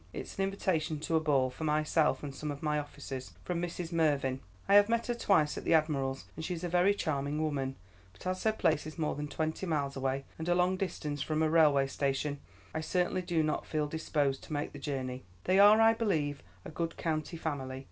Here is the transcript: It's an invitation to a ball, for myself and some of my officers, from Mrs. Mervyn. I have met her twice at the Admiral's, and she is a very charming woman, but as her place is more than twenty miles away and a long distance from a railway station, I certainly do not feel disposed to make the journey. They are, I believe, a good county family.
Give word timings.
It's 0.13 0.39
an 0.39 0.45
invitation 0.45 0.99
to 1.01 1.15
a 1.15 1.19
ball, 1.19 1.51
for 1.51 1.63
myself 1.63 2.23
and 2.23 2.33
some 2.33 2.49
of 2.49 2.63
my 2.63 2.79
officers, 2.79 3.33
from 3.45 3.61
Mrs. 3.61 3.91
Mervyn. 3.91 4.39
I 4.67 4.73
have 4.73 4.89
met 4.89 5.05
her 5.05 5.13
twice 5.13 5.59
at 5.59 5.63
the 5.63 5.75
Admiral's, 5.75 6.25
and 6.35 6.43
she 6.43 6.55
is 6.55 6.63
a 6.63 6.67
very 6.69 6.95
charming 6.95 7.39
woman, 7.39 7.75
but 8.11 8.25
as 8.25 8.43
her 8.43 8.51
place 8.51 8.87
is 8.87 8.97
more 8.97 9.13
than 9.13 9.27
twenty 9.27 9.67
miles 9.67 9.95
away 9.95 10.25
and 10.39 10.49
a 10.49 10.55
long 10.55 10.75
distance 10.75 11.21
from 11.21 11.43
a 11.43 11.49
railway 11.51 11.85
station, 11.85 12.39
I 12.73 12.81
certainly 12.81 13.21
do 13.21 13.43
not 13.43 13.67
feel 13.67 13.85
disposed 13.85 14.43
to 14.45 14.53
make 14.53 14.73
the 14.73 14.79
journey. 14.79 15.23
They 15.43 15.59
are, 15.59 15.79
I 15.79 15.93
believe, 15.93 16.41
a 16.65 16.71
good 16.71 16.97
county 16.97 17.37
family. 17.37 17.79